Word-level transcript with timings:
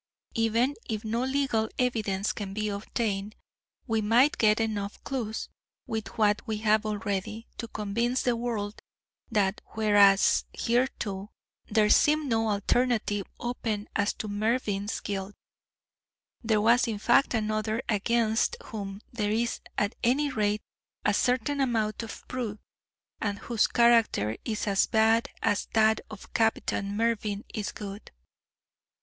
Even 0.33 0.73
if 0.89 1.05
no 1.05 1.23
legal 1.23 1.69
evidence 1.77 2.33
can 2.33 2.55
be 2.55 2.69
obtained, 2.69 3.35
we 3.85 4.01
might 4.01 4.39
get 4.39 4.59
enough 4.59 4.97
clues, 5.03 5.47
with 5.85 6.17
what 6.17 6.41
we 6.47 6.57
have 6.57 6.87
already, 6.87 7.45
to 7.59 7.67
convince 7.67 8.23
the 8.23 8.35
world 8.35 8.81
that 9.29 9.61
whereas 9.75 10.45
hitherto 10.53 11.29
there 11.67 11.87
seemed 11.91 12.27
no 12.27 12.49
alternative 12.49 13.27
open 13.39 13.87
as 13.95 14.11
to 14.13 14.27
Mervyn's 14.27 14.99
guilt, 15.01 15.35
there 16.43 16.59
was 16.61 16.87
in 16.87 16.97
fact 16.97 17.35
another 17.35 17.79
against 17.87 18.55
whom 18.65 19.01
there 19.13 19.29
is 19.29 19.59
at 19.77 19.93
any 20.03 20.31
rate 20.31 20.63
a 21.05 21.13
certain 21.13 21.61
amount 21.61 22.01
of 22.01 22.27
proof, 22.27 22.57
and 23.19 23.37
whose 23.37 23.67
character 23.67 24.35
is 24.45 24.65
as 24.65 24.87
bad 24.87 25.29
as 25.43 25.67
that 25.73 26.01
of 26.09 26.33
Captain 26.33 26.97
Mervyn 26.97 27.43
is 27.53 27.71
good. 27.71 28.09